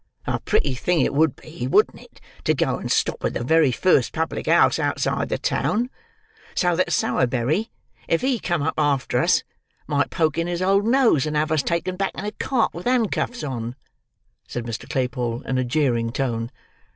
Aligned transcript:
"A 0.25 0.39
pretty 0.39 0.73
thing 0.73 1.01
it 1.01 1.13
would 1.13 1.35
be, 1.35 1.67
wouldn't 1.67 2.01
it 2.01 2.19
to 2.45 2.55
go 2.55 2.77
and 2.77 2.91
stop 2.91 3.23
at 3.23 3.35
the 3.35 3.43
very 3.43 3.71
first 3.71 4.13
public 4.13 4.47
house 4.47 4.79
outside 4.79 5.29
the 5.29 5.37
town, 5.37 5.91
so 6.55 6.75
that 6.75 6.91
Sowerberry, 6.91 7.69
if 8.07 8.21
he 8.21 8.39
come 8.39 8.63
up 8.63 8.73
after 8.79 9.21
us, 9.21 9.43
might 9.85 10.09
poke 10.09 10.39
in 10.39 10.47
his 10.47 10.63
old 10.63 10.87
nose, 10.87 11.27
and 11.27 11.35
have 11.37 11.51
us 11.51 11.61
taken 11.61 11.97
back 11.97 12.13
in 12.15 12.25
a 12.25 12.31
cart 12.31 12.73
with 12.73 12.87
handcuffs 12.87 13.43
on," 13.43 13.75
said 14.47 14.63
Mr. 14.65 14.89
Claypole 14.89 15.43
in 15.43 15.59
a 15.59 15.63
jeering 15.63 16.11
tone. 16.11 16.49